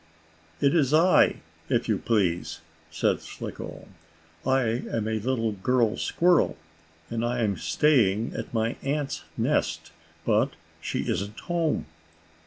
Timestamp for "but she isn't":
10.25-11.41